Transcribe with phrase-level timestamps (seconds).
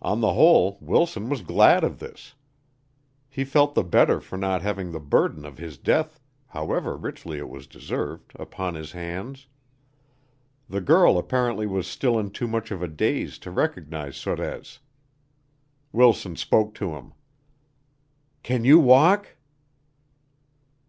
[0.00, 2.34] On the whole, Wilson was glad of this.
[3.28, 7.48] He felt the better for not having the burden of his death, however richly it
[7.48, 9.48] was deserved, upon his hands.
[10.68, 14.78] The girl apparently was still in too much of a daze to recognize Sorez.
[15.90, 17.12] Wilson spoke to him.
[18.44, 19.34] "Can you walk?"